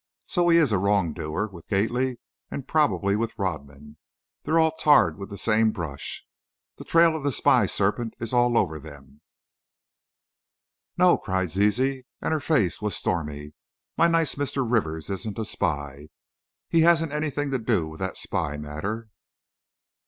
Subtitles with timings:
[0.25, 2.17] So he is a wrongdoer, with Gately,
[2.49, 3.97] and probably, with Rodman.
[4.41, 6.25] They're all tarred with the same brush.
[6.79, 9.21] The trail of the spy serpent is over them
[10.99, 13.53] all." "No!" cried Zizi, and her face was stormy,
[13.95, 14.65] "my nice Mr.
[14.67, 16.07] Rivers isn't any spy!
[16.67, 19.09] He hasn't anything to do with that spy matter!"